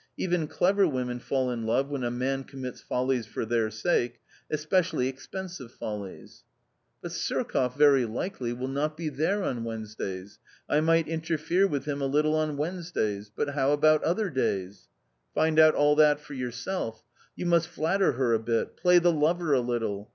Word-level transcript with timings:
Even 0.17 0.47
clever 0.47 0.87
women 0.87 1.19
fall 1.19 1.51
in 1.51 1.67
love 1.67 1.89
when 1.91 2.03
a 2.03 2.09
man 2.09 2.43
commits 2.43 2.81
follies 2.81 3.27
for 3.27 3.45
their 3.45 3.69
sake, 3.69 4.19
especially 4.49 5.07
expensive 5.07 5.71
follies.' 5.71 6.41
1" 7.01 7.01
But 7.03 7.11
Surkoff, 7.11 7.77
very 7.77 8.05
likely, 8.05 8.51
will 8.51 8.67
not 8.67 8.97
be 8.97 9.09
there 9.09 9.43
on 9.43 9.63
Wednes 9.63 9.95
days. 9.95 10.39
I 10.67 10.81
might 10.81 11.07
interfere 11.07 11.67
with 11.67 11.85
him 11.85 12.01
a 12.01 12.07
little 12.07 12.33
on 12.33 12.57
Wednesdays; 12.57 13.29
but 13.35 13.49
how 13.49 13.73
about 13.73 14.03
other 14.03 14.31
days?"" 14.31 14.87
Find 15.35 15.59
out 15.59 15.75
all 15.75 15.95
that 15.97 16.19
for 16.19 16.33
yourself! 16.33 17.03
You 17.35 17.45
must 17.45 17.67
flatter 17.67 18.13
her 18.13 18.33
a 18.33 18.39
bit, 18.39 18.77
play 18.77 18.97
the 18.97 19.13
lover 19.13 19.53
a 19.53 19.59
little. 19.61 20.09